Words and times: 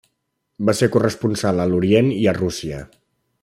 Va 0.69 0.73
ser 0.79 0.89
corresponsal 0.95 1.61
a 1.65 1.67
l’Orient 1.73 2.11
i 2.15 2.21
a 2.33 2.37
Rússia. 2.41 2.85